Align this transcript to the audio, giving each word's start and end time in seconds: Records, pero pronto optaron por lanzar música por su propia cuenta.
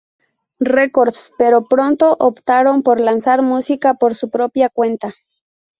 Records, 0.57 1.31
pero 1.37 1.65
pronto 1.65 2.17
optaron 2.19 2.81
por 2.81 2.99
lanzar 2.99 3.43
música 3.43 3.93
por 3.93 4.15
su 4.15 4.31
propia 4.31 4.69
cuenta. 4.69 5.13